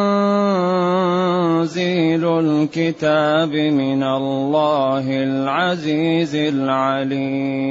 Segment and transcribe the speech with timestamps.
[2.24, 7.68] الكتاب من الله العزيز العليم.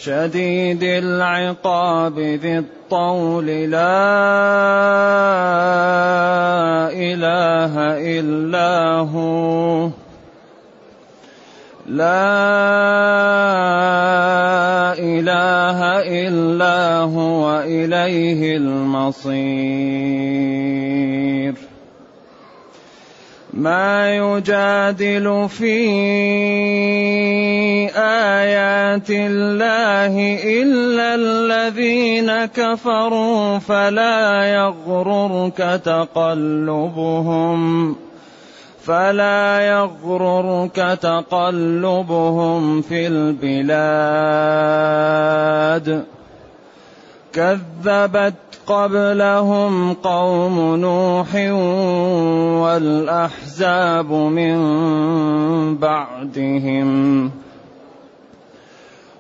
[0.05, 3.79] شديد العقاب ذي الطول لا
[6.91, 7.75] إله
[8.19, 9.89] إلا هو.
[11.87, 12.23] لا
[14.99, 15.79] إله
[16.27, 19.73] إلا هو اليه المصير.
[23.53, 25.79] ما يجادل في
[28.03, 30.15] آيات الله
[30.63, 37.61] إلا الذين كفروا فلا يغررك تقلبهم
[38.85, 44.53] فلا يغررك تقلبهم في البلاد
[47.33, 48.35] كذبت
[48.67, 51.35] قبلهم قوم نوح
[52.63, 54.57] والأحزاب من
[55.77, 57.31] بعدهم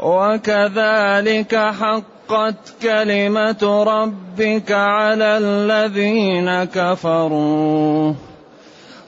[0.00, 8.12] وكذلك حقت كلمة ربك على الذين كفروا.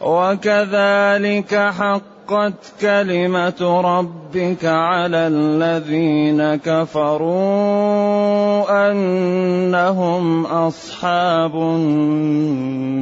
[0.01, 7.31] وكذلك حق حقت كلمة ربك على الذين كفروا
[8.91, 12.99] أنهم أصحاب النار.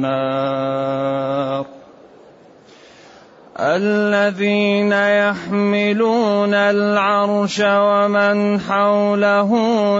[3.59, 9.51] الذين يحملون العرش ومن حوله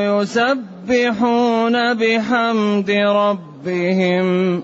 [0.01, 4.63] يسبحون بحمد ربهم.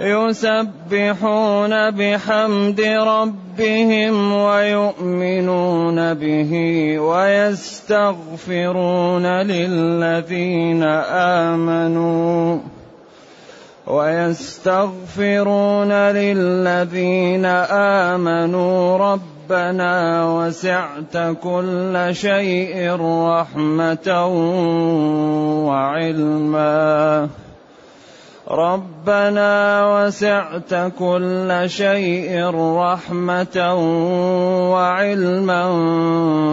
[0.00, 6.52] يسبحون بحمد ربهم ويؤمنون به
[6.98, 8.46] ويستغفرون
[9.26, 10.82] للذين
[11.42, 12.75] آمنوا.
[13.86, 24.26] ويستغفرون للذين آمنوا ربنا وسعت كل شيء رحمة
[25.66, 27.28] وعلما.
[28.50, 33.74] ربنا وسعت كل شيء رحمة
[34.72, 35.64] وعلما.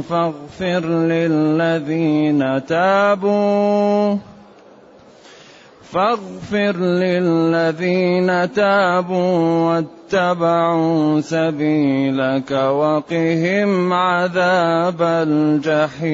[0.10, 4.33] فاغفر للذين تابوا.
[5.94, 9.38] فاغفر للذين تابوا
[9.68, 16.14] واتبعوا سبيلك وقهم عذاب الجحيم.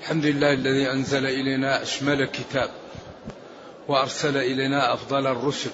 [0.00, 2.68] الحمد لله الذي أنزل إلينا أشمل كتاب
[3.88, 5.70] وأرسل إلينا أفضل الرسل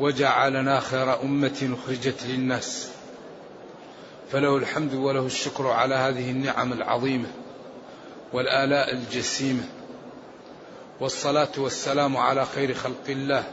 [0.00, 2.90] وجعلنا خير أمة أخرجت للناس.
[4.32, 7.26] فله الحمد وله الشكر على هذه النعم العظيمة.
[8.32, 9.62] والآلاء الجسيمة.
[11.00, 13.44] والصلاة والسلام على خير خلق الله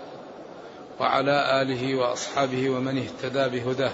[1.00, 3.92] وعلى آله وأصحابه ومن اهتدى بهداه.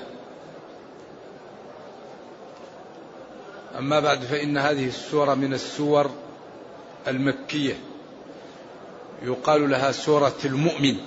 [3.77, 6.09] أما بعد فإن هذه السورة من السور
[7.07, 7.75] المكية.
[9.23, 10.97] يقال لها سورة المؤمن.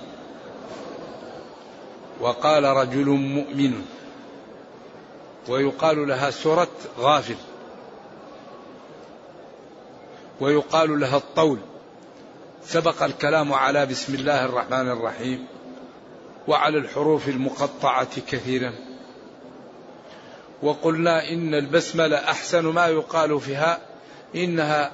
[2.19, 3.85] وقال رجل مؤمن.
[5.47, 6.67] ويقال لها سورة
[6.99, 7.35] غافل.
[10.41, 11.59] ويقال لها الطول.
[12.63, 15.47] سبق الكلام على بسم الله الرحمن الرحيم
[16.47, 18.73] وعلى الحروف المقطعة كثيرا.
[20.63, 23.79] وقلنا إن البسملة أحسن ما يقال فيها
[24.35, 24.91] إنها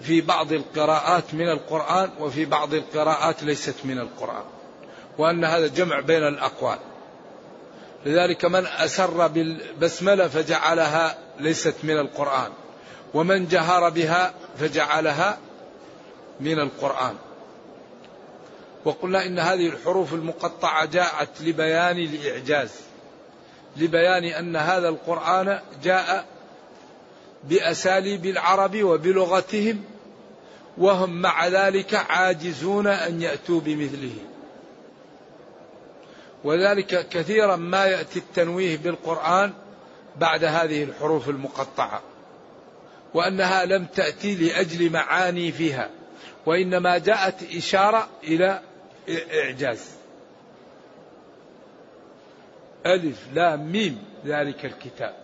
[0.00, 4.44] في بعض القراءات من القرآن وفي بعض القراءات ليست من القرآن
[5.18, 6.78] وأن هذا جمع بين الأقوال.
[8.06, 12.50] لذلك من أسر بالبسملة فجعلها ليست من القرآن.
[13.14, 15.38] ومن جهر بها فجعلها
[16.40, 17.14] من القرآن.
[18.84, 22.70] وقلنا إن هذه الحروف المقطعة جاءت لبيان الإعجاز
[23.76, 26.26] لبيان أن هذا القرآن جاء
[27.44, 29.84] بأساليب العرب وبلغتهم
[30.78, 34.14] وهم مع ذلك عاجزون أن يأتوا بمثله.
[36.44, 39.52] وذلك كثيرا ما يأتي التنويه بالقرآن
[40.16, 42.02] بعد هذه الحروف المقطعة.
[43.14, 45.90] وأنها لم تأتي لأجل معاني فيها
[46.46, 48.60] وإنما جاءت إشارة إلى
[49.34, 49.90] إعجاز.
[52.86, 55.16] ألف لام ميم ذلك الكتاب.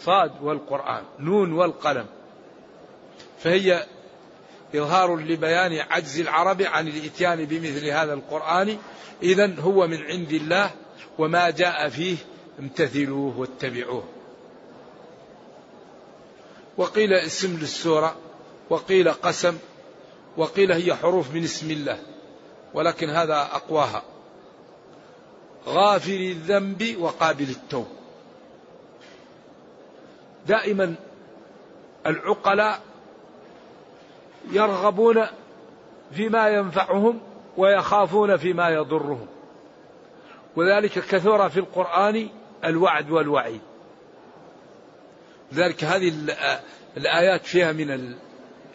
[0.00, 2.06] صاد والقرآن نون والقلم.
[3.38, 3.86] فهي
[4.74, 8.78] إظهار لبيان عجز العرب عن الإتيان بمثل هذا القرآن.
[9.22, 10.70] إذا هو من عند الله
[11.18, 12.16] وما جاء فيه
[12.58, 14.17] امتثلوه واتبعوه.
[16.78, 18.16] وقيل اسم للسورة
[18.70, 19.58] وقيل قسم
[20.36, 21.98] وقيل هي حروف من اسم الله
[22.74, 24.02] ولكن هذا أقواها.
[25.66, 27.86] غافر الذنب وقابل التوب.
[30.46, 30.94] دائما
[32.06, 32.80] العقلاء
[34.50, 35.26] يرغبون
[36.12, 37.20] فيما ينفعهم
[37.56, 39.26] ويخافون فيما يضرهم.
[40.56, 42.28] وذلك كثر في القرآن
[42.64, 43.60] الوعد والوعيد.
[45.52, 46.12] لذلك هذه
[46.96, 48.14] الآيات فيها من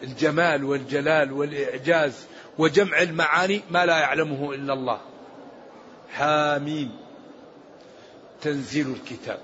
[0.02, 2.26] الجمال والجلال والإعجاز
[2.58, 5.00] وجمع المعاني ما لا يعلمه إلا الله.
[6.12, 6.90] حاميم.
[8.42, 9.38] تنزيل الكتاب.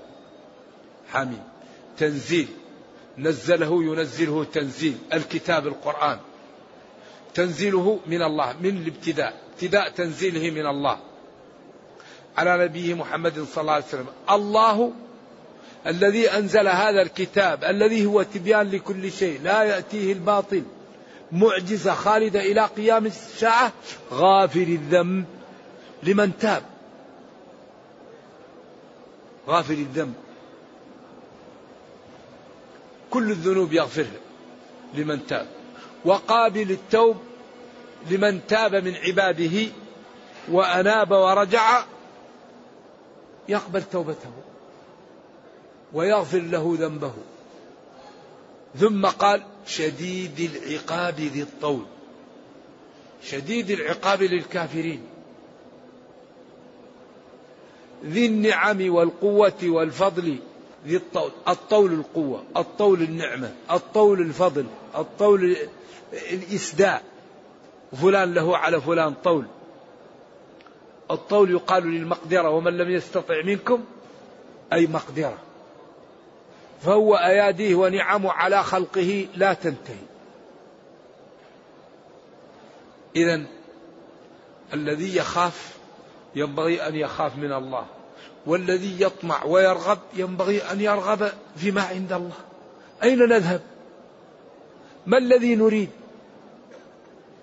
[1.11, 1.43] حاميم.
[1.97, 2.47] تنزيل.
[3.17, 4.97] نزله ينزله تنزيل.
[5.13, 6.19] الكتاب القرآن.
[7.33, 9.33] تنزيله من الله من الابتداء.
[9.53, 10.99] ابتداء تنزيله من الله.
[12.37, 14.07] على نبيه محمد صلى الله عليه وسلم.
[14.29, 14.93] الله
[15.87, 20.63] الذي أنزل هذا الكتاب الذي هو تبيان لكل شيء لا يأتيه الباطل.
[21.31, 23.71] معجزة خالدة إلى قيام الساعة
[24.11, 25.25] غافر الذنب
[26.03, 26.63] لمن تاب.
[29.47, 30.13] غافر الذنب.
[33.09, 34.21] كل الذنوب يغفرها
[34.93, 35.47] لمن تاب.
[36.05, 37.17] وقابل التوب
[38.09, 39.67] لمن تاب من عباده
[40.51, 41.83] وأناب ورجع
[43.49, 44.31] يقبل توبته.
[45.93, 47.13] ويغفر له ذنبه.
[48.79, 51.85] ثم قال شديد العقاب ذي الطول.
[53.23, 55.03] شديد العقاب للكافرين.
[58.05, 60.37] ذي النعم والقوة والفضل
[60.87, 61.31] ذي الطول.
[61.47, 64.65] الطول القوة الطول النعمة الطول الفضل
[64.95, 65.57] الطول
[66.13, 67.03] الإسداء.
[68.01, 69.45] فلان له على فلان طول.
[71.11, 73.83] الطول يقال للمقدرة ومن لم يستطع منكم
[74.73, 75.37] أي مقدرة.
[76.81, 80.05] فهو أياديه ونعمه على خلقه لا تنتهي.
[83.15, 83.43] إذا
[84.73, 85.75] الذي يخاف
[86.35, 87.85] ينبغي أن يخاف من الله
[88.45, 92.37] والذي يطمع ويرغب ينبغي أن يرغب فيما عند الله.
[93.03, 93.61] أين نذهب؟
[95.05, 95.89] ما الذي نريد؟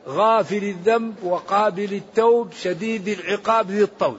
[0.09, 4.19] غافل الذنب وقابل التوب شديد العقاب ذي الطول.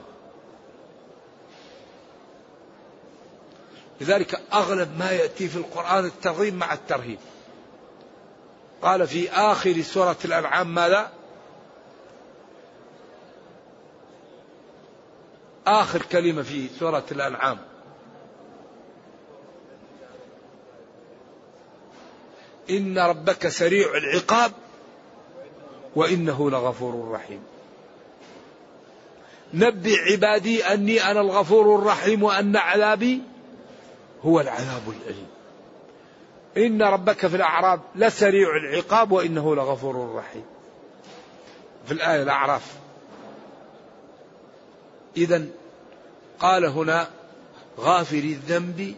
[4.00, 7.18] لذلك أغلب ما يأتي في القرآن الترغيب مع الترهيب.
[8.82, 11.10] قال في آخر سورة الأنعام ماذا؟
[15.66, 17.58] آخر كلمة في سورة الأنعام.
[22.70, 24.52] إن ربك سريع العقاب
[25.96, 27.42] وإنه لغفور رحيم.
[29.54, 33.22] نبئ عبادي أني أنا الغفور الرحيم وأن عذابي
[34.24, 35.26] هو العذاب الأليم.
[36.56, 40.44] إن ربك في الأعراب لسريع العقاب وإنه لغفور رحيم.
[41.86, 42.76] في الآية الأعراف.
[45.16, 45.46] إذا
[46.40, 47.08] قال هنا
[47.78, 48.94] غافر الذنب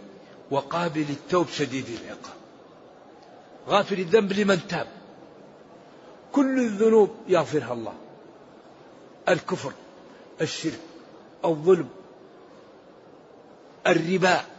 [0.50, 2.36] وقابل التوب شديد العقاب.
[3.68, 4.86] غافر الذنب لمن تاب.
[6.32, 7.94] كل الذنوب يغفرها الله.
[9.28, 9.72] الكفر
[10.40, 10.80] الشرك
[11.44, 11.88] الظلم
[13.86, 14.51] الربا.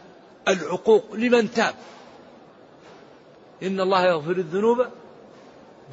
[0.48, 1.74] العقوق لمن تاب.
[3.62, 4.86] إن الله يغفر الذنوب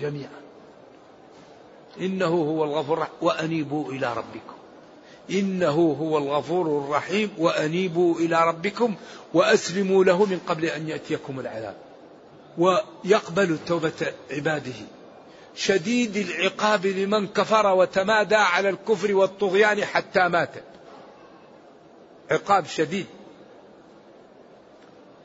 [0.02, 0.42] جميعا.
[2.02, 4.56] إنه هو الغفور وأنيبوا إلى ربكم.
[5.32, 7.30] إنه هو الغفور الرحيم.
[7.38, 8.96] وأنيبوا إلى ربكم.
[9.34, 11.76] وأسلموا له من قبل أن يأتيكم العذاب.
[12.58, 14.74] ويقبل توبة عباده.
[15.56, 20.52] شديد العقاب لمن كفر وتمادى على الكفر والطغيان حتى مات.
[22.32, 23.06] عقاب شديد.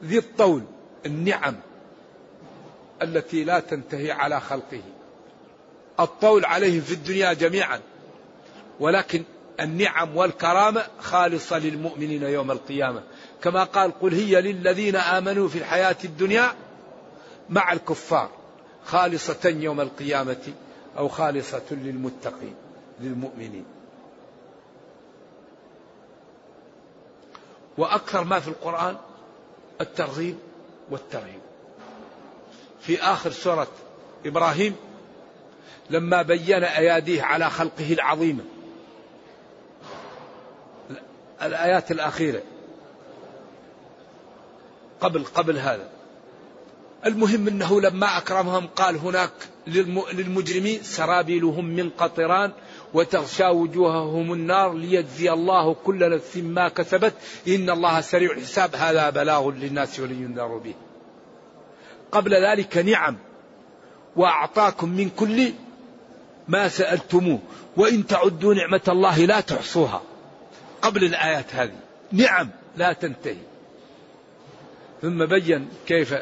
[0.04, 0.62] ذي الطول
[1.06, 1.56] النعم
[3.02, 4.82] التي لا تنتهي على خلقه.
[6.00, 7.80] الطول عليهم في الدنيا جميعا
[8.80, 9.24] ولكن
[9.60, 13.02] النعم والكرامة خالصة للمؤمنين يوم القيامة.
[13.42, 16.54] كما قال قل هي للذين آمنوا في الحياة الدنيا
[17.50, 18.30] مع الكفار
[18.84, 20.52] خالصة يوم القيامة
[20.98, 22.54] أو خالصة للمتقين
[23.00, 23.64] للمؤمنين.
[27.78, 28.96] وأكثر ما في القرآن
[29.80, 30.36] الترغيب
[30.90, 31.40] والترهيب.
[32.80, 33.68] في آخر سورة
[34.26, 34.76] إبراهيم
[35.90, 38.44] لما بين أياديه على خلقه العظيمة
[41.42, 42.42] الآيات الأخيرة.
[45.00, 45.88] قبل قبل هذا.
[47.06, 49.30] المهم أنه لما أكرمهم قال هناك
[50.12, 52.52] للمجرمين سرابيلهم من قطران
[52.96, 57.14] وتغشى وجوههم النار ليجزي الله كل نفس ما كسبت.
[57.48, 58.76] إن الله سريع الحساب.
[58.76, 60.74] هذا بلاغ للناس ولينذروا به.
[62.12, 63.16] قبل ذلك نعم.
[64.16, 65.52] وأعطاكم من كل
[66.48, 67.38] ما سألتموه.
[67.76, 70.02] وإن تعدوا نعمة الله لا تحصوها.
[70.82, 71.78] قبل الآيات هذه.
[72.12, 72.50] نعم.
[72.76, 73.44] لا تنتهي.
[75.02, 76.14] ثم بين كيف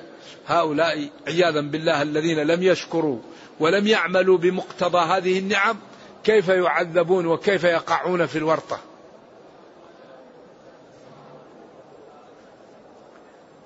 [0.47, 3.19] هؤلاء عياذا بالله الذين لم يشكروا
[3.61, 5.77] ولم يعملوا بمقتضى هذه النعم.
[6.25, 8.79] كيف يعذبون وكيف يقعون في الورطة؟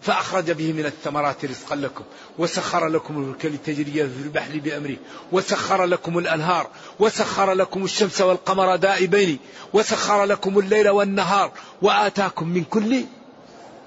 [0.01, 2.05] فأخرج به من الثمرات رزقا لكم
[2.39, 4.97] وسخر لكم الفلك لتجري في البحر بأمره
[5.33, 9.39] وسخر لكم الأنهار وسخر لكم الشمس والقمر دائبين
[9.73, 13.05] وسخر لكم الليل والنهار وآتاكم من كل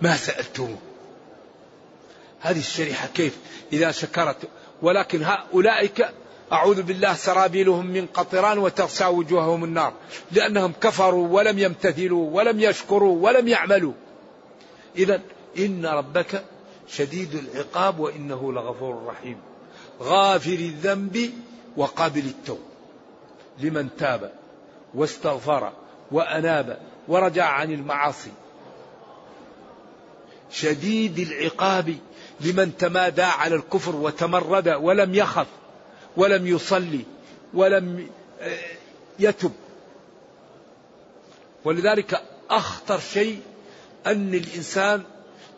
[0.01, 0.77] ما سألتموه.
[2.39, 3.37] هذه الشريحة كيف
[3.73, 4.37] إذا شكرت؟
[4.81, 6.09] ولكن أولئك
[6.51, 9.93] أعوذ بالله سرابيلهم من قطران وتغشى وجوههم النار.
[10.31, 13.93] لأنهم كفروا ولم يمتثلوا ولم يشكروا ولم يعملوا.
[14.95, 15.21] إذا
[15.57, 16.43] إن ربك
[16.87, 19.37] شديد العقاب وإنه لغفور رحيم.
[20.01, 21.31] غافر الذنب
[21.77, 22.59] وقابل التوب.
[23.59, 24.31] لمن تاب
[24.95, 25.71] واستغفر
[26.11, 28.31] وأناب ورجع عن المعاصي.
[30.51, 31.95] شديد العقاب
[32.41, 35.47] لمن تمادى على الكفر وتمرد ولم يخف.
[36.17, 37.05] ولم يصلي
[37.53, 38.09] ولم
[38.41, 38.57] آه،
[39.19, 39.51] يتب.
[41.65, 43.41] ولذلك أخطر شيء
[44.05, 45.03] أن الإنسان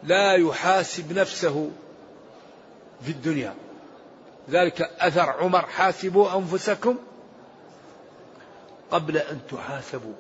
[0.04, 1.72] لا يحاسب نفسه
[3.02, 3.56] في الدنيا.
[4.50, 6.96] ذلك أثر عمر حاسبوا أنفسكم
[8.92, 10.14] قبل أن تحاسبوا.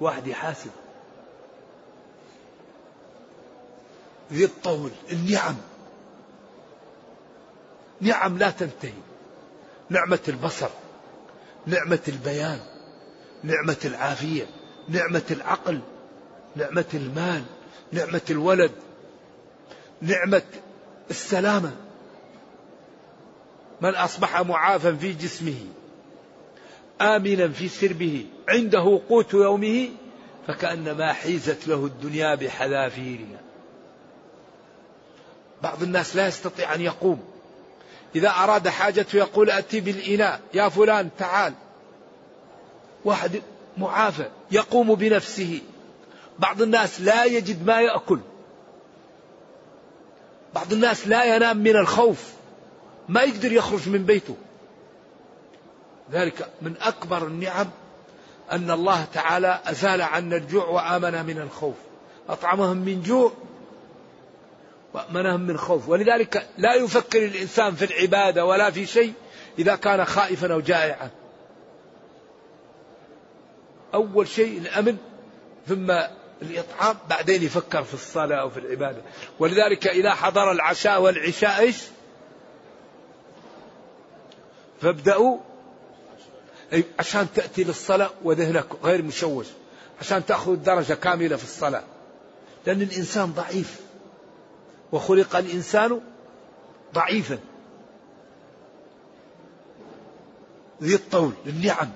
[0.00, 0.70] واحد يحاسب.
[4.32, 5.56] ذي الطول النعم.
[8.00, 9.13] نعم لا تنتهي.
[9.90, 10.68] نعمة البصر
[11.66, 12.60] نعمة البيان
[13.42, 14.46] نعمة العافية
[14.88, 15.80] نعمة العقل
[16.56, 17.42] نعمة المال
[17.92, 18.72] نعمة الولد
[20.02, 20.42] نعمة
[21.10, 21.72] السلامة.
[23.80, 25.66] من أصبح معافا في جسمه
[27.00, 29.88] آمنا في سربه عنده قوت يومه
[30.46, 33.40] فكأنما حيزت له الدنيا بحذافيرها.
[35.62, 37.33] بعض الناس لا يستطيع أن يقوم.
[38.14, 41.54] إذا أراد حاجته يقول أتي بالإناء يا فلان تعال.
[43.04, 43.42] واحد
[43.78, 45.60] معافى يقوم بنفسه.
[46.38, 48.20] بعض الناس لا يجد ما يأكل.
[50.54, 52.32] بعض الناس لا ينام من الخوف.
[53.08, 54.36] ما يقدر يخرج من بيته.
[56.12, 57.70] ذلك من أكبر النعم
[58.52, 61.76] أن الله تعالى أزال عنا الجوع وآمنا من الخوف.
[62.28, 63.32] أطعمهم من جوع
[64.94, 65.88] وأمنهم من خوف.
[65.88, 69.12] ولذلك لا يفكر الإنسان في العبادة ولا في شيء
[69.58, 71.10] إذا كان خائفا أو جائعا.
[73.94, 74.96] أول شيء الأمن
[75.68, 75.90] ثم
[76.42, 79.02] الإطعام بعدين يفكر في الصلاة أو في العبادة.
[79.38, 81.76] ولذلك إذا حضر العشاء والعشاء إيش؟
[84.80, 85.38] فابدأوا.
[86.98, 89.46] عشان تأتي للصلاة وذهنك غير مشوش
[90.00, 91.82] عشان تأخذ درجة كاملة في الصلاة.
[92.66, 93.83] لأن الإنسان ضعيف.
[94.94, 96.00] وخلق الإنسان
[96.94, 97.38] ضعيفا.
[100.82, 101.90] ذي الطول النعم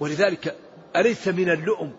[0.00, 0.56] ولذلك
[0.96, 1.92] أليس من اللؤم؟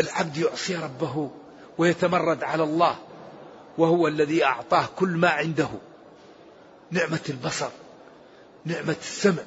[0.00, 1.30] العبد يعصي ربه
[1.78, 2.96] ويتمرد على الله
[3.78, 5.68] وهو الذي أعطاه كل ما عنده.
[6.90, 7.70] نعمة البصر
[8.64, 9.42] نعمة السمع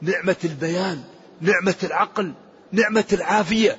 [0.00, 1.04] نعمة البيان
[1.40, 2.34] نعمة العقل
[2.72, 3.78] نعمة العافية.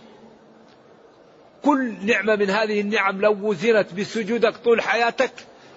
[1.64, 5.32] كل نعمة من هذه النعم لو وزنت بسجودك طول حياتك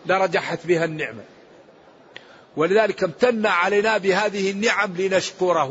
[0.06, 1.22] لرجحت بها النعمة.
[2.56, 5.70] ولذلك امتن علينا بهذه النعم لنشكره.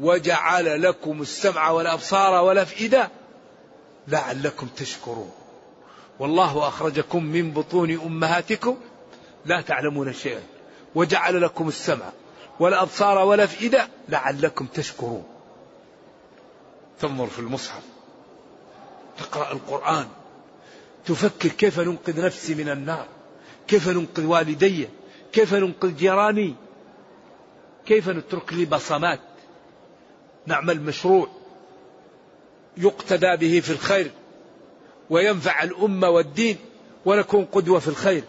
[0.00, 3.10] وجعل لكم السمع والأبصار والأفئدة
[4.08, 5.30] لعلكم تشكرون.
[6.18, 8.76] والله أخرجكم من بطون أمهاتكم
[9.46, 10.42] لا تعلمون شيئا.
[10.94, 12.12] وجعل لكم السمع
[12.60, 15.24] والأبصار والأفئدة لعلكم تشكرون.
[17.00, 17.82] تنظر في المصحف.
[19.20, 20.06] تقرأ القرآن.
[21.06, 23.06] تفكر كيف ننقذ نفسي من النار.
[23.68, 24.88] كيف ننقذ والدي.
[25.32, 26.54] كيف ننقذ جيراني.
[27.86, 29.20] كيف نترك لي بصمات.
[30.46, 31.28] نعمل مشروع.
[32.76, 34.10] يقتدى به في الخير.
[35.10, 36.56] وينفع الأمة والدين.
[37.04, 38.24] ونكون قدوة في الخير.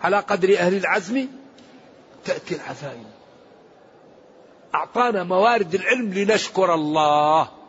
[0.00, 1.26] على قدر أهل العزم
[2.24, 3.06] تأتي العزائم.
[4.74, 7.63] أعطانا موارد العلم لنشكر الله.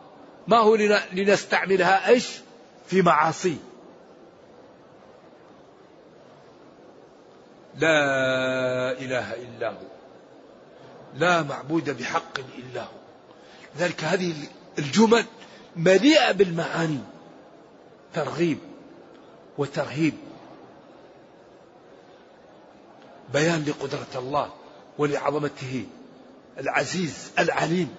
[0.48, 0.74] ما هو
[1.12, 2.40] لنستعملها إيش؟
[2.86, 3.56] في معاصي.
[7.74, 9.86] لا إله إلا هو.
[11.14, 12.98] لا معبود بحق إلا هو.
[13.76, 14.34] لذلك هذه
[14.78, 15.24] الجمل
[15.76, 17.00] مليئة بالمعاني.
[18.14, 18.58] ترغيب
[19.58, 20.14] وترهيب.
[23.32, 24.52] بيان لقدرة الله
[24.98, 25.86] ولعظمته.
[26.58, 27.94] العزيز العليم.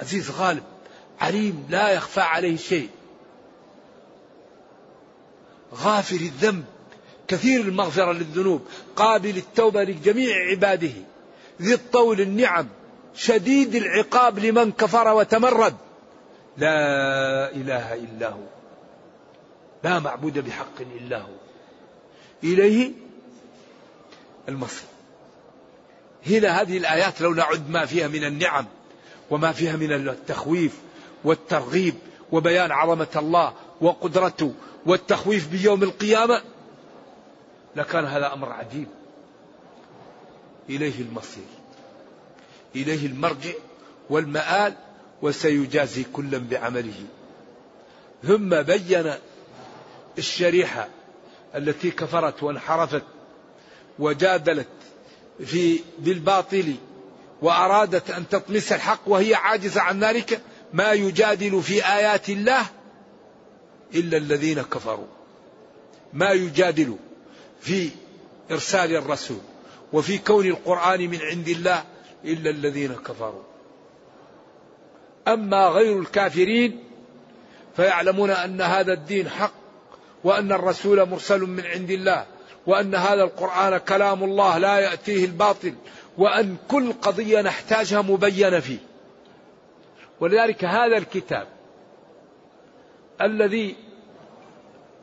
[0.00, 0.64] عزيز غالب.
[1.20, 2.88] عليم لا يخفى عليه شيء.
[5.74, 6.64] غافر الذنب
[7.28, 10.92] كثير المغفرة للذنوب قابل التوبة لجميع عباده
[11.62, 12.68] ذي الطول النعم
[13.14, 15.76] شديد العقاب لمن كفر وتمرد.
[16.56, 18.42] لا إله إلا هو.
[19.84, 21.34] لا معبود بحق إلا هو.
[22.44, 22.92] إليه
[24.48, 24.88] المصير.
[26.26, 28.66] هنا هذه الآيات لو نعد ما فيها من النعم
[29.30, 30.72] وما فيها من التخويف
[31.24, 31.94] والترغيب
[32.32, 34.54] وبيان عظمة الله وقدرته
[34.86, 36.42] والتخويف بيوم القيامة
[37.76, 38.86] لكان هذا أمر عجيب.
[40.68, 41.42] إليه المصير
[42.76, 43.52] إليه المرجع
[44.10, 44.74] والمآل
[45.22, 47.04] وسيجازي كلا بعمله.
[48.22, 49.14] ثم بين
[50.18, 50.88] الشريحة
[51.54, 53.02] التي كفرت وانحرفت
[53.98, 54.68] وجادلت
[55.44, 56.74] في بالباطل
[57.42, 60.40] وأرادت أن تطمس الحق وهي عاجزة عن ذلك.
[60.72, 62.66] ما يجادل في آيات الله
[63.94, 65.06] إلا الذين كفروا.
[66.12, 66.96] ما يجادل
[67.60, 67.90] في
[68.50, 69.40] إرسال الرسول
[69.92, 71.84] وفي كون القرآن من عند الله
[72.24, 73.42] إلا الذين كفروا.
[75.28, 76.84] أما غير الكافرين
[77.76, 79.52] فيعلمون أن هذا الدين حق
[80.24, 82.26] وأن الرسول مرسل من عند الله
[82.66, 85.74] وأن هذا القرآن كلام الله لا يأتيه الباطل
[86.18, 88.78] وأن كل قضية نحتاجها مبينة فيه.
[90.20, 91.48] ولذلك هذا الكتاب
[93.20, 93.76] الذي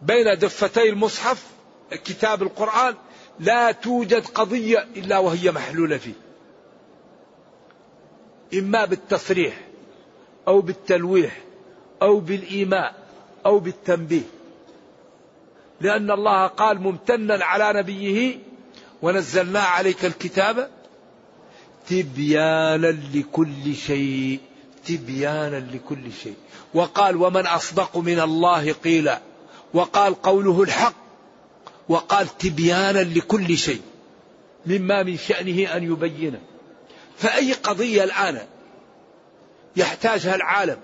[0.02, 1.46] بين دفتي المصحف
[1.92, 2.96] كتاب القرآن
[3.40, 6.14] لا توجد قضية إلا وهي محلولة فيه.
[8.54, 9.68] إما بالتصريح
[10.48, 11.42] أو بالتلويح
[12.02, 12.96] أو بالإيماء
[13.46, 14.22] أو بالتنبيه.
[15.82, 18.38] لأن الله قال ممتنا على نبيه
[19.02, 20.70] ونزلنا عليك الكتاب
[21.90, 24.40] تبيانا لكل شيء
[24.88, 26.36] تبيانا لكل شيء.
[26.74, 29.22] وقال ومن أصدق من الله قيلا.
[29.74, 30.96] وقال قوله الحق.
[31.90, 33.82] وقال تبيانا لكل شيء.
[34.66, 36.40] مما من شأنه أن يبينه.
[37.18, 38.46] فأي قضية الآن
[39.76, 40.78] يحتاجها العالم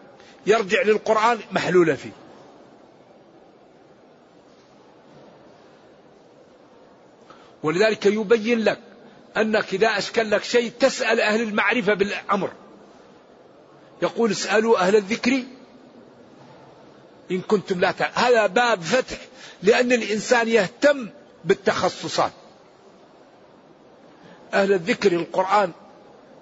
[0.48, 2.12] يرجع للقرآن محلولة فيه.
[7.64, 8.80] ولذلك يبين لك
[9.38, 12.52] أنك إذا أشكل لك شيء تسأل أهل المعرفة بالأمر.
[14.04, 15.44] يقول اسألوا أهل الذكر
[17.32, 19.18] إن كنتم لا تعلمون هذا باب فتح
[19.64, 21.10] لأن الإنسان يهتم
[21.46, 22.32] بالتخصصات.
[24.54, 25.72] أهل الذكر القرآن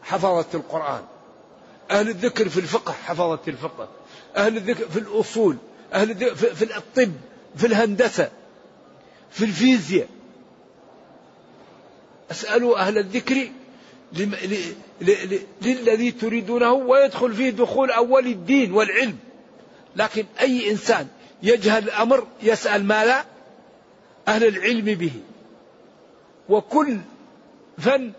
[0.04, 1.04] حفظت القرآن.
[1.92, 3.90] أهل الذكر في الفقه حفظت الفقه.
[4.36, 5.58] أهل الذكر في الأصول
[5.94, 7.12] أهل الذكر في الطب
[7.56, 8.32] في الهندسة
[9.32, 10.08] في الفيزياء.
[12.32, 13.52] أسألوا أهل الذكر
[15.62, 19.18] للذي تريدونه ويدخل فيه دخول أول الدين والعلم.
[19.96, 21.08] لكن أي إنسان
[21.44, 23.26] يجهل الأمر يسأل ماذا؟
[24.28, 25.12] أهل العلم به.
[26.50, 26.98] وكل
[27.78, 28.12] فن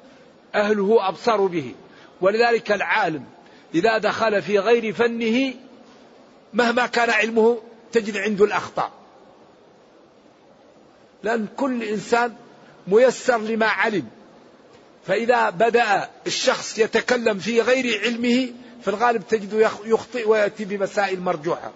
[0.54, 1.74] أهله أبصر به.
[2.20, 3.24] ولذلك العالم
[3.74, 5.54] إذا دخل في غير فنه
[6.54, 7.58] مهما كان علمه
[7.92, 8.90] تجد عنده الأخطاء.
[11.22, 12.34] لأن كل إنسان
[12.88, 14.06] ميسر لما علم.
[15.06, 21.72] فإذا بدأ الشخص يتكلم في غير علمه في الغالب تجده يخطئ ويأتي بمسائل مرجوحة.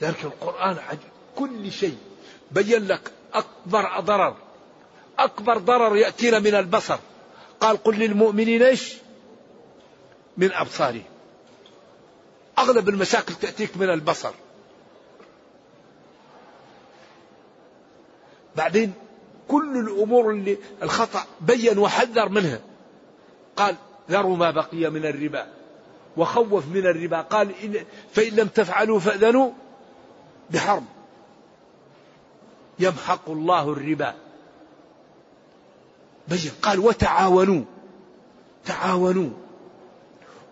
[0.00, 1.98] لكن القرآن عجيب كل شيء
[2.50, 4.36] بين لك أكبر ضرر.
[5.18, 6.98] أكبر ضرر يأتينا من البصر.
[7.60, 8.94] قال قل للمؤمنين إيش؟
[10.36, 11.02] من أبصارهم.
[12.58, 14.32] أغلب المشاكل تأتيك من البصر.
[18.58, 18.92] بعدين
[19.48, 22.60] كل الأمور اللي الخطأ بين وحذر منها.
[23.56, 23.76] قال
[24.10, 25.46] ذروا ما بقي من الربا
[26.16, 27.20] وخوف من الربا.
[27.20, 29.50] قال إن فإن لم تفعلوا فأذنوا
[30.50, 30.84] بحرب.
[32.78, 34.14] يمحق الله الربا.
[36.28, 37.64] بين قال وتعاونوا.
[38.64, 39.30] تعاونوا.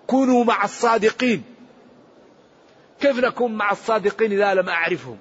[0.07, 1.43] كونوا مع الصادقين.
[3.01, 5.19] كيف نكون مع الصادقين إذا لم أعرفهم؟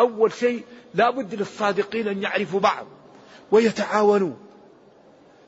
[0.00, 2.86] أول شيء لا بد للصادقين أن يعرفوا بعض
[3.50, 4.34] ويتعاونوا.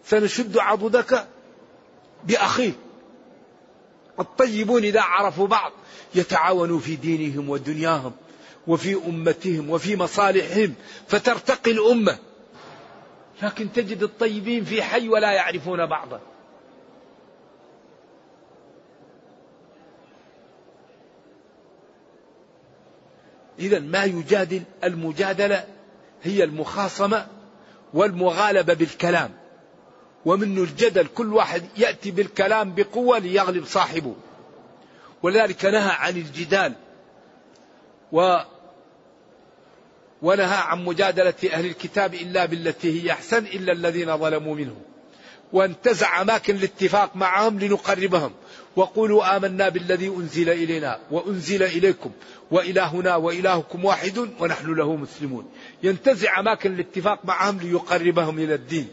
[0.05, 1.27] سنشد عضدك
[2.25, 2.75] بأخيك.
[4.21, 5.73] الطيبون إذا عرفوا بعض
[6.15, 8.13] يتعاونوا في دينهم ودنياهم
[8.67, 10.75] وفي أمتهم وفي مصالحهم
[11.09, 12.19] فترتقي الأمة.
[13.43, 16.21] لكن تجد الطيبين في حي ولا يعرفون بعضا.
[23.59, 25.65] إذا ما يجادل المجادلة
[26.23, 27.27] هي المخاصمة
[27.95, 29.31] والمغالبة بالكلام.
[30.25, 34.15] ومنه الجدل كل واحد يأتي بالكلام بقوة ليغلب صاحبه.
[35.23, 36.73] ولذلك نهى عن الجدال
[38.13, 38.39] و
[40.23, 44.83] ونهى عن مجادلة أهل الكتاب إلا بالتي هي أحسن إلا الذين ظلموا منهم.
[45.53, 48.33] وانتزع أماكن الاتفاق معهم لنقربهم.
[48.77, 52.11] وقولوا آمنا بالذي أنزل إلينا وأنزل إليكم
[52.51, 55.51] وإلهنا وإلهكم واحد ونحن له مسلمون.
[55.83, 58.89] ينتزع أماكن الاتفاق معهم ليقربهم إلى الدين.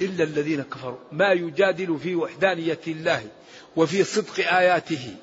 [0.00, 0.98] إلا الذين كفروا.
[1.12, 3.22] ما يجادل في وحدانية الله
[3.76, 5.14] وفي صدق آياته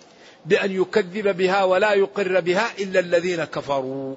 [0.46, 4.16] بأن يكذب بها ولا يقر بها إلا الذين كفروا.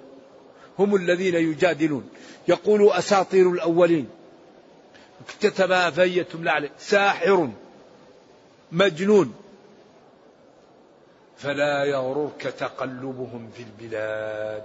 [0.79, 2.09] هم الذين يجادلون.
[2.49, 4.09] يقول أساطير الأولين.
[5.29, 6.71] اكتتبها فهي تملى عليه.
[6.79, 7.51] ساحر
[8.73, 9.35] مجنون.
[11.37, 14.65] فلا يغررك تقلبهم في البلاد.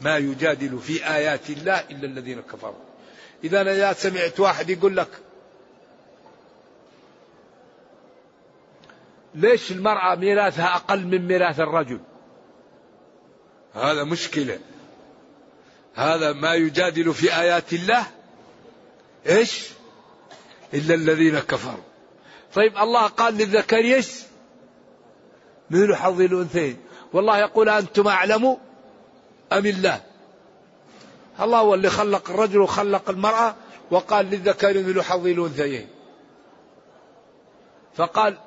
[0.00, 2.84] ما يجادل في آيات الله إلا الذين كفروا.
[3.44, 5.08] إذا أنا سمعت واحد يقول لك
[9.34, 12.00] ليش المرأة ميراثها أقل من ميراث الرجل؟
[13.74, 14.58] هذا مشكلة.
[15.94, 18.06] هذا ما يجادل في آيات الله
[19.28, 19.68] إيش؟
[20.74, 21.84] إلا الذين كفروا.
[22.54, 24.08] طيب الله قال للذكر إيش
[25.70, 26.76] مثل حظ الأنثيين.
[27.12, 28.56] والله يقول أنتم أعلم
[29.52, 30.00] أم الله؟
[31.40, 33.54] الله هو اللي خلق الرجل وخلق المرأة
[33.90, 35.88] وقال للذكر مثل حظ الأنثيين.
[37.94, 38.38] فقال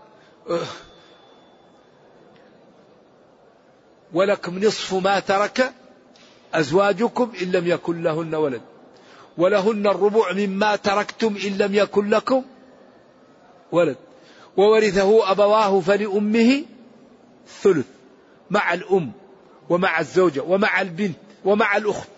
[4.13, 5.73] ولكم نصف ما ترك
[6.53, 8.61] أزواجكم إن لم يكن لهن ولد.
[9.39, 12.43] ولهن الربع مما تركتم إن لم يكن لكم
[13.71, 13.97] ولد.
[14.57, 16.65] وورثه أبواه فلأمه
[17.61, 17.85] ثلث
[18.49, 19.11] مع الأم
[19.69, 22.09] ومع الزوجة ومع البنت ومع الأخت.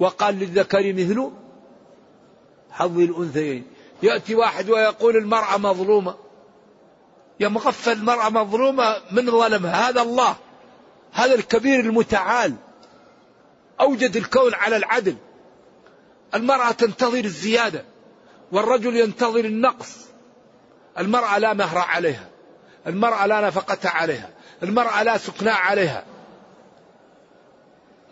[0.00, 1.30] وقال للذكر مثل
[2.70, 3.66] حظ الأنثيين.
[4.02, 6.14] يأتي واحد ويقول المرأة مظلومة.
[7.40, 10.36] يا مغفل المرأة مظلومة من ظلمها هذا الله.
[11.12, 12.54] هذا الكبير المتعال.
[13.80, 15.16] أوجد الكون على العدل.
[16.34, 17.84] المرأة تنتظر الزيادة
[18.52, 19.96] والرجل ينتظر النقص.
[20.98, 22.28] المرأة لا مهر عليها.
[22.86, 24.30] المرأة لا نفقة عليها.
[24.62, 26.04] المرأة لا سكناء عليها.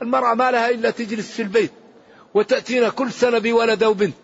[0.02, 1.72] المرأة ما لها إلا تجلس في البيت
[2.35, 4.14] وتأتينا كل سنة بولد أو بنت.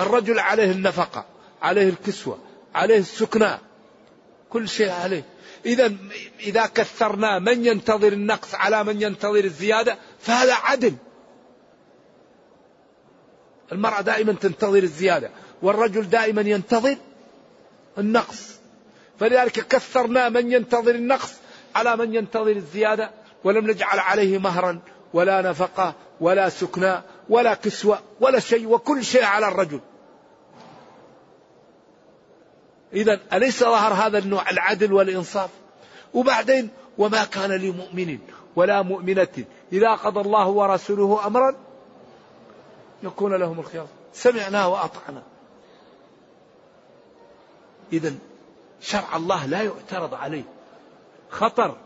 [0.00, 1.24] الرجل عليه النفقة
[1.62, 2.38] عليه الكسوة
[2.74, 3.60] عليه السكناء.
[4.50, 5.24] كل شيء عليه.
[5.66, 5.92] إذا
[6.40, 10.94] إذا كثرنا من ينتظر النقص على من ينتظر الزيادة فهذا عدل.
[13.72, 15.30] المرأة دائما تنتظر الزيادة
[15.62, 16.96] والرجل دائما ينتظر
[17.98, 18.58] النقص.
[19.20, 21.34] فلذلك كثرنا من ينتظر النقص
[21.74, 23.10] على من ينتظر الزيادة
[23.44, 24.80] ولم نجعل عليه مهرا
[25.14, 29.80] ولا نفقة ولا سكنى ولا كسوة ولا شيء وكل شيء على الرجل.
[32.92, 35.50] إذا أليس ظهر هذا النوع العدل والإنصاف؟
[36.14, 38.18] وبعدين وما كان لمؤمن
[38.56, 41.56] ولا مؤمنة إذا قضى الله ورسوله أمرا
[43.02, 43.86] يكون لهم الخيار.
[44.12, 45.22] سمعنا وأطعنا.
[47.92, 48.14] إذا
[48.80, 50.44] شرع الله لا يعترض عليه.
[51.30, 51.76] خطر.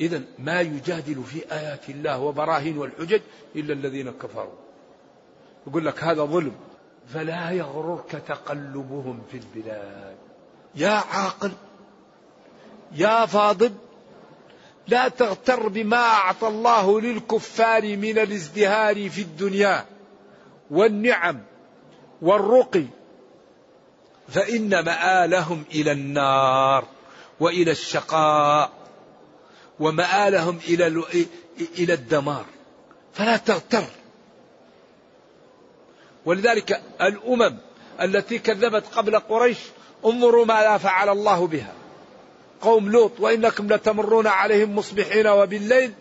[0.00, 3.20] إذا ما يجادل في آيات الله وبراهين والحجج
[3.56, 4.54] إلا الذين كفروا.
[5.66, 6.56] يقول لك هذا ظلم.
[7.08, 10.16] فلا يغررك تقلبهم في البلاد.
[10.74, 11.52] يا عاقل.
[12.92, 13.74] يا فاضل.
[14.88, 19.86] لا تغتر بما أعطى الله للكفار من الازدهار في الدنيا
[20.70, 21.42] والنعم
[22.22, 22.84] والرقي.
[24.28, 26.84] فإن مآلهم إلى النار
[27.40, 28.70] وإلى الشقاء
[29.80, 31.04] ومآلهم إلى
[31.78, 32.44] إلى الدمار.
[33.12, 33.84] فلا تغتر.
[36.24, 37.56] ولذلك الأمم
[38.00, 39.58] التي كذبت قبل قريش
[40.04, 41.72] انظروا ماذا فعل الله بها.
[42.66, 45.92] قوم لوط وإنكم لتمرون عليهم مصبحين وبالليل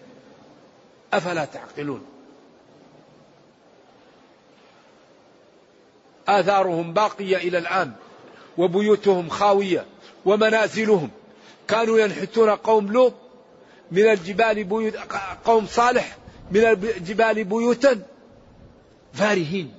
[1.13, 2.05] أفلا تعقلون
[6.27, 7.91] آثارهم باقية إلى الآن
[8.57, 9.85] وبيوتهم خاوية
[10.25, 11.09] ومنازلهم
[11.67, 13.13] كانوا ينحتون قوم لوط
[13.91, 14.95] من الجبال بيوت
[15.45, 16.17] قوم صالح
[16.51, 18.01] من الجبال بيوتا
[19.13, 19.73] فارهين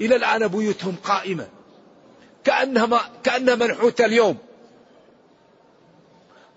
[0.00, 1.48] إلى الآن بيوتهم قائمة
[2.44, 4.38] كأنها كأنها منحوتة اليوم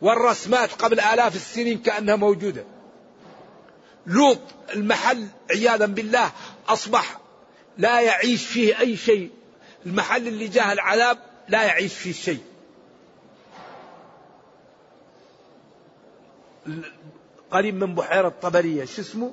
[0.02, 2.64] والرسمات قبل آلاف السنين كأنها موجودة.
[4.08, 4.40] لوط
[4.76, 6.32] المحل عياذا بالله
[6.68, 7.20] أصبح
[7.78, 9.32] لا يعيش فيه أي شيء.
[9.86, 12.44] المحل اللي جاه العذاب لا يعيش فيه شيء.
[17.52, 19.32] قريب من بحيرة طبرية شو اسمه؟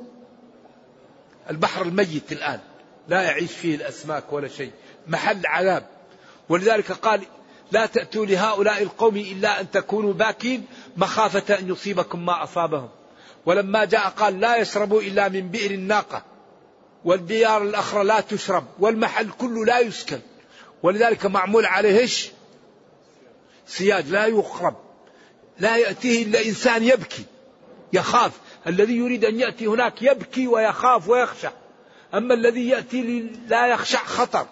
[1.50, 2.60] البحر الميت الآن.
[3.08, 4.72] لا يعيش فيه الأسماك ولا شيء.
[5.06, 5.86] محل عذاب.
[6.48, 7.22] ولذلك قال
[7.72, 12.88] لا تأتوا لهؤلاء القوم إلا أن تكونوا باكين مخافة أن يصيبكم ما أصابهم.
[13.46, 16.24] ولما جاء قال لا يشربوا إلا من بئر الناقة
[17.04, 20.20] والديار الأخرى لا تشرب والمحل كله لا يسكن.
[20.82, 22.30] ولذلك معمول عليه إيش؟
[23.66, 24.76] سياج لا يخرب
[25.58, 27.24] لا يأتيه إلا إنسان يبكي
[27.92, 28.32] يخاف.
[28.66, 31.48] الذي يريد أن يأتي هناك يبكي ويخاف ويخشى.
[32.14, 34.46] أما الذي يأتي لا يخشع خطر.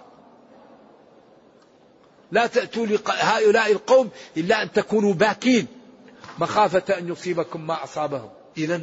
[2.32, 5.66] لا تأتوا لهؤلاء القوم إلا أن تكونوا باكين.
[6.38, 8.30] مخافة أن يصيبكم ما أصابهم.
[8.56, 8.82] إذا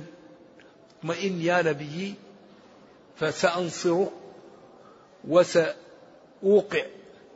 [0.99, 2.13] اطمئن يا نبي
[3.19, 4.09] فسأنصرك
[5.27, 6.85] وسأوقع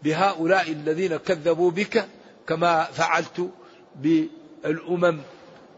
[0.04, 2.08] بهؤلاء الذين كذبوا بك
[2.48, 3.50] كما فعلت
[3.96, 5.20] بالأمم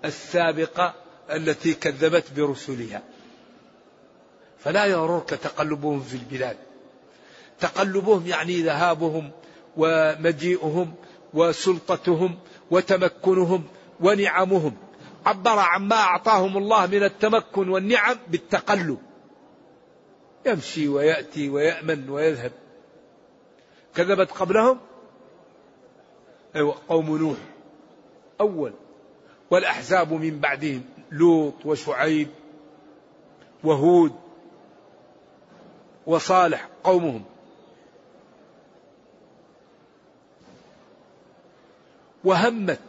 [0.06, 0.94] السابقة
[1.32, 3.02] التي كذبت برسلها.
[4.60, 6.58] فلا يغررك تقلبهم في البلاد.
[7.60, 9.32] تقلبهم يعني ذهابهم
[9.78, 10.94] ومجيئهم
[11.34, 12.40] وسلطتهم
[12.72, 13.64] وتمكنهم
[14.00, 14.76] ونعمهم.
[15.26, 18.98] عبر عما أعطاهم الله من التمكن والنعم بالتقلب.
[20.46, 22.52] يمشي ويأتي ويأمن ويذهب.
[23.96, 24.80] كذبت قبلهم؟
[26.56, 27.38] أيوة قوم نوح.
[28.42, 28.74] أول.
[29.52, 32.28] والأحزاب من بعدهم لوط وشعيب
[33.64, 34.14] وهود
[36.06, 37.24] وصالح قومهم.
[42.24, 42.80] وهمت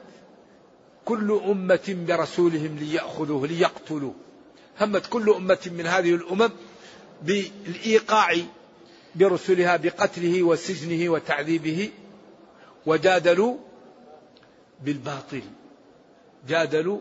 [1.04, 4.14] كل أمة برسولهم ليأخذوه ليقتلوه.
[4.80, 6.50] همت كل أمة من هذه الأمم
[7.22, 8.36] بالإيقاع
[9.14, 11.90] برسلها بقتله وسجنه وتعذيبه
[12.86, 13.56] وجادلوا
[14.84, 15.42] بالباطل.
[16.48, 17.00] جادلوا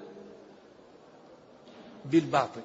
[2.05, 2.61] بالباطل.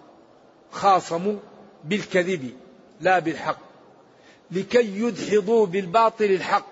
[0.73, 1.37] خاصموا
[1.85, 2.53] بالكذب
[3.01, 3.59] لا بالحق.
[4.51, 6.67] لكي يدحضوا بالباطل الحق.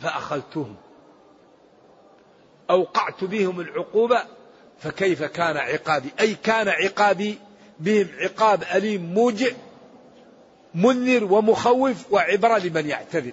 [0.00, 0.76] فأخذتهم.
[2.70, 4.22] أوقعت بهم العقوبة
[4.80, 7.38] فكيف كان عقابي؟ أي كان عقابي
[7.80, 9.50] بهم؟ عقاب أليم موجع
[10.74, 13.32] منذر ومخوف وعبرة لمن يعتذر.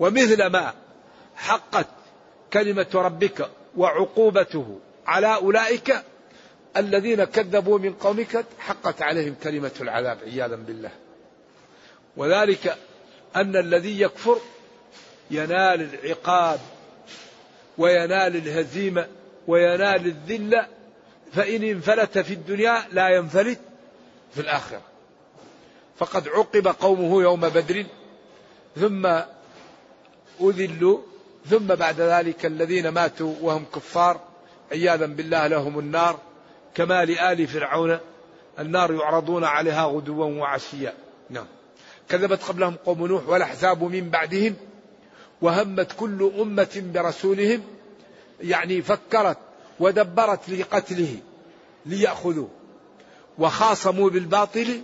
[0.00, 0.74] ومثل ما
[1.36, 1.86] حقت
[2.52, 6.02] كلمة ربك وعقوبته على أولئك
[6.76, 10.90] الذين كذبوا من قومك حقت عليهم كلمة العذاب عياذا بالله.
[12.16, 12.76] وذلك
[13.36, 14.40] أن الذي يكفر
[15.30, 16.60] ينال العقاب.
[17.78, 19.06] وينال الهزيمة
[19.46, 20.66] وينال الذلة
[21.32, 23.60] فإن انفلت في الدنيا لا ينفلت
[24.34, 24.80] في الآخرة.
[25.98, 27.84] فقد عقب قومه يوم بدر
[28.76, 29.06] ثم
[30.40, 30.98] أذلوا
[31.50, 34.20] ثم بعد ذلك الذين ماتوا وهم كفار
[34.72, 36.18] عياذا بالله لهم النار
[36.74, 37.98] كما لآل فرعون
[38.58, 40.94] النار يعرضون عليها غدوا وعشيا.
[41.30, 41.46] نعم.
[42.08, 44.56] كذبت قبلهم قوم نوح والأحزاب من بعدهم
[45.42, 47.62] وهمت كل أمة برسولهم
[48.40, 49.38] يعني فكرت
[49.80, 51.16] ودبرت لقتله
[51.86, 52.48] ليأخذوه
[53.38, 54.82] وخاصموا بالباطل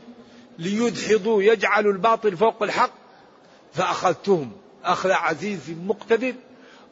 [0.59, 2.91] ليدحضوا يجعلوا الباطل فوق الحق
[3.73, 4.53] فأخذتهم
[4.85, 6.35] أخذ عزيز مقتدر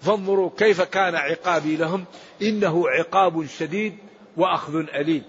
[0.02, 2.04] فانظروا كيف كان عقابي لهم
[2.42, 3.98] إنه عقاب شديد
[4.36, 5.22] وأخذ أليم.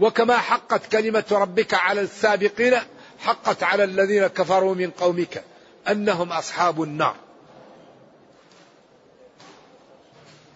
[0.00, 2.74] وكما حقت كلمة ربك على السابقين
[3.20, 5.44] حقت على الذين كفروا من قومك
[5.88, 7.16] أنهم أصحاب النار.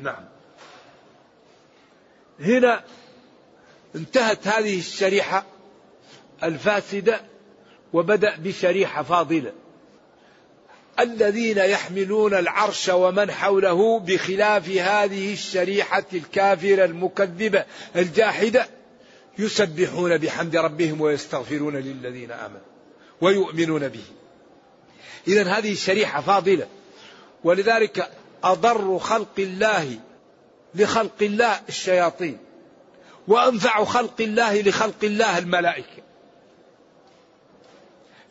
[0.01, 0.25] نعم.
[2.41, 2.85] هنا
[3.95, 5.45] انتهت هذه الشريحة
[6.43, 7.21] الفاسدة
[7.93, 9.53] وبدأ بشريحة فاضلة.
[11.01, 17.65] الذين يحملون العرش ومن حوله بخلاف هذه الشريحة الكافرة المكذبة
[17.97, 18.69] الجاحدة
[19.39, 22.61] يسبحون بحمد ربهم ويستغفرون للذين آمنوا
[23.21, 24.05] ويؤمنون به.
[25.29, 26.67] إذا هذه الشريحة فاضلة.
[27.45, 28.11] ولذلك
[28.45, 29.99] أضر خلق الله
[30.75, 32.39] لخلق الله الشياطين
[33.29, 36.03] وأنفع خلق الله لخلق الله الملائكة.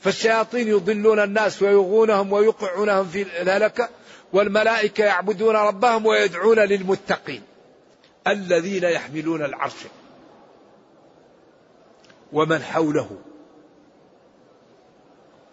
[0.01, 3.89] فالشياطين يضلون الناس ويغونهم ويوقعونهم في الهلكة
[4.33, 7.41] والملائكة يعبدون ربهم ويدعون للمتقين.
[8.27, 9.73] الذين يحملون العرش.
[12.33, 13.09] ومن حوله.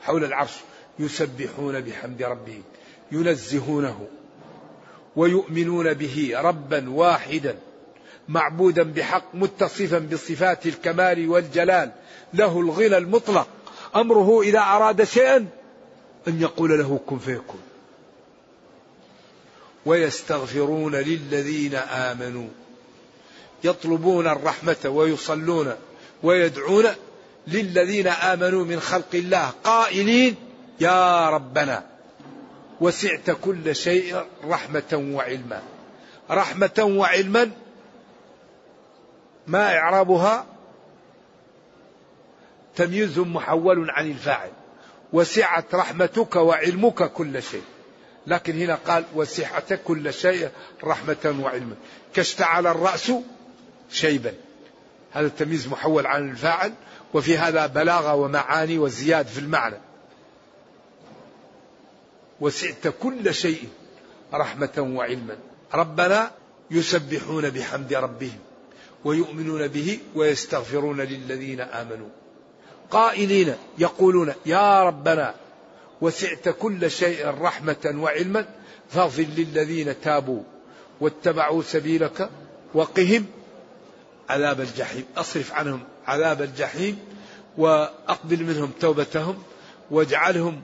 [0.01, 0.57] حول العرش.
[0.99, 2.63] يسبحون بحمد ربهم.
[3.13, 4.07] ينزهونه.
[5.17, 7.59] ويؤمنون به ربا واحدا.
[8.29, 9.25] معبودا بحق.
[9.35, 11.93] متصفا بصفات الكمال والجلال.
[12.35, 13.49] له الغنى المطلق.
[13.97, 15.47] أمره إذا أراد شيئا
[16.29, 17.61] أن يقول له كن فيكون.
[19.87, 22.49] ويستغفرون للذين آمنوا.
[23.65, 25.73] يطلبون الرحمة ويصلون.
[26.23, 26.85] ويدعون
[27.47, 30.37] للذين آمنوا من خلق الله قائلين
[30.81, 31.87] يا ربنا
[32.81, 35.63] وسعت كل شيء رحمة وعلما.
[36.31, 37.51] رحمة وعلما
[39.47, 40.47] ما إعرابها؟
[42.77, 44.51] تمييز محول عن الفاعل.
[45.13, 47.63] وسعت رحمتك وعلمك كل شيء.
[48.27, 50.49] لكن هنا قال وسعت كل شيء
[50.85, 51.75] رحمة وعلما.
[52.15, 53.13] كاشتعل الرأس
[53.91, 54.33] شيبا.
[55.13, 56.73] هذا التمييز محول عن الفاعل
[57.15, 59.77] وفي هذا بلاغة ومعاني وزياد في المعنى.
[62.41, 63.69] وسعت كل شيء
[64.35, 65.37] رحمة وعلما.
[65.75, 66.31] ربنا
[66.71, 68.39] يسبحون بحمد ربهم
[69.05, 72.09] ويؤمنون به ويستغفرون للذين آمنوا.
[72.91, 75.35] قائلين يقولون يا ربنا
[76.01, 78.49] وسعت كل شيء رحمة وعلما
[78.91, 80.43] فاغفر للذين تابوا
[81.01, 82.31] واتبعوا سبيلك
[82.75, 83.27] وقهم
[84.31, 85.05] عذاب الجحيم.
[85.17, 86.99] أصرف عنهم عذاب الجحيم
[87.59, 89.43] وأقبل منهم توبتهم
[89.91, 90.63] واجعلهم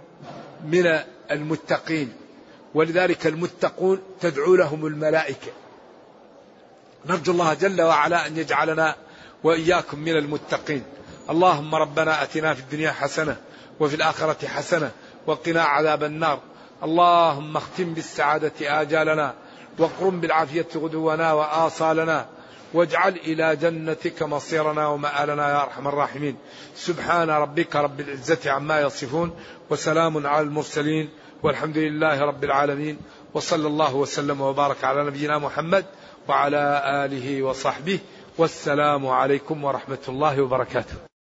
[0.64, 0.98] من
[1.30, 2.12] المتقين.
[2.74, 5.52] ولذلك المتقون تدعو لهم الملائكة.
[7.06, 8.94] نرجو الله جل وعلا أن يجعلنا
[9.44, 10.82] وإياكم من المتقين.
[11.30, 13.36] اللهم ربنا آتنا في الدنيا حسنة
[13.80, 14.90] وفي الآخرة حسنة
[15.26, 16.40] وقنا عذاب النار.
[16.82, 19.34] اللهم اختم بالسعادة آجالنا
[19.78, 22.26] واقرم بالعافية غدونا وآصالنا.
[22.74, 26.36] واجعل إلى جنتك مصيرنا ومآلنا يا أرحم الراحمين.
[26.76, 29.36] سبحان ربك رب العزة عما يصفون
[29.70, 31.08] وسلام على المرسلين
[31.42, 32.98] والحمد لله رب العالمين.
[33.34, 35.84] وصلى الله وسلم وبارك على نبينا محمد
[36.28, 37.98] وعلى آله وصحبه.
[38.38, 41.15] والسلام عليكم ورحمة الله وبركاته.